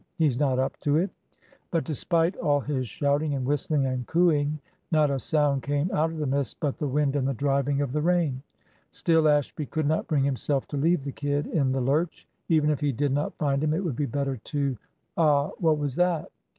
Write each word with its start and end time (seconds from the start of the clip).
He's 0.17 0.39
not 0.39 0.57
up 0.57 0.79
to 0.79 0.97
it." 0.97 1.11
But 1.69 1.83
despite 1.83 2.35
all 2.37 2.59
his 2.59 2.87
shouting 2.87 3.35
and 3.35 3.45
whistling 3.45 3.85
and 3.85 4.07
cooeying, 4.07 4.57
not 4.91 5.11
a 5.11 5.19
sound 5.19 5.61
came 5.61 5.91
out 5.91 6.09
of 6.09 6.17
the 6.17 6.25
mist 6.25 6.57
but 6.59 6.79
the 6.79 6.87
wind 6.87 7.15
and 7.15 7.27
the 7.27 7.35
driving 7.35 7.81
of 7.81 7.91
the 7.91 8.01
rain. 8.01 8.41
Still 8.89 9.27
Ashby 9.27 9.67
could 9.67 9.85
not 9.85 10.07
bring 10.07 10.23
himself 10.23 10.67
to 10.69 10.75
leave 10.75 11.03
the 11.03 11.11
"kid" 11.11 11.45
in 11.45 11.71
the 11.71 11.81
lurch. 11.81 12.25
Even 12.49 12.71
if 12.71 12.79
he 12.79 12.91
did 12.91 13.11
not 13.13 13.37
find 13.37 13.63
him 13.63 13.75
it 13.75 13.83
would 13.85 13.95
be 13.95 14.07
better 14.07 14.37
to 14.37 14.75
"Ah! 15.17 15.49
what 15.59 15.77
was 15.77 15.93
that?" 15.97 16.31